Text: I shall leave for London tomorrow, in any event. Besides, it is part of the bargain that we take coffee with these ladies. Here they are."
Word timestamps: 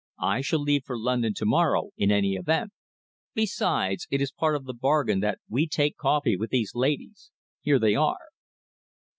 I 0.23 0.41
shall 0.41 0.61
leave 0.61 0.83
for 0.83 0.97
London 0.97 1.35
tomorrow, 1.35 1.91
in 1.95 2.09
any 2.09 2.33
event. 2.33 2.71
Besides, 3.35 4.07
it 4.09 4.19
is 4.19 4.31
part 4.31 4.55
of 4.55 4.65
the 4.65 4.73
bargain 4.73 5.19
that 5.19 5.37
we 5.47 5.67
take 5.67 5.95
coffee 5.95 6.35
with 6.35 6.49
these 6.49 6.73
ladies. 6.73 7.29
Here 7.61 7.77
they 7.77 7.93
are." 7.93 8.17